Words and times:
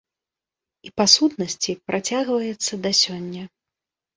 І, 0.87 0.91
па 1.01 1.05
сутнасці, 1.17 1.75
працягваецца 1.91 2.73
да 2.87 2.91
сёння. 3.05 3.43